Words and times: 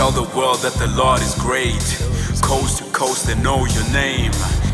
Tell 0.00 0.10
the 0.10 0.34
world 0.34 0.60
that 0.60 0.72
the 0.80 0.86
Lord 0.96 1.20
is 1.20 1.34
great. 1.34 1.76
Coast 2.40 2.78
to 2.78 2.84
coast, 2.90 3.26
they 3.26 3.34
know 3.42 3.66
your 3.66 3.84
name. 3.92 4.32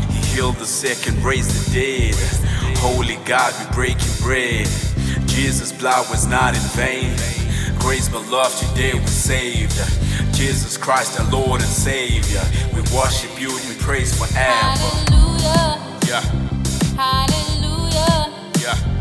He 0.09 0.19
healed 0.33 0.55
the 0.55 0.65
sick 0.65 1.05
and 1.05 1.21
raised 1.21 1.51
the 1.51 1.73
dead. 1.73 2.15
Holy 2.77 3.17
God, 3.25 3.53
we 3.59 3.75
break 3.75 3.97
Your 3.99 4.15
bread. 4.23 4.67
Jesus' 5.27 5.73
blood 5.73 6.09
was 6.09 6.25
not 6.27 6.55
in 6.55 6.61
vain. 6.79 7.11
Grace, 7.77 8.09
my 8.09 8.25
love, 8.29 8.57
today 8.57 8.93
we're 8.93 9.05
saved. 9.07 9.75
Jesus 10.33 10.77
Christ, 10.77 11.19
our 11.19 11.29
Lord 11.29 11.59
and 11.59 11.69
Savior. 11.69 12.41
We 12.73 12.79
worship 12.95 13.37
you 13.37 13.51
and 13.51 13.67
we 13.67 13.75
praise 13.83 14.15
forever. 14.17 14.39
Hallelujah. 14.39 15.99
Yeah, 16.07 16.21
Hallelujah. 16.95 18.31
yeah. 18.63 18.96